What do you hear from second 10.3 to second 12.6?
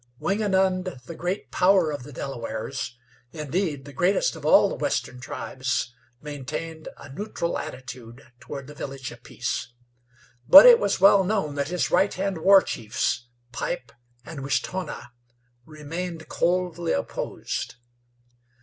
But it was well known that his right hand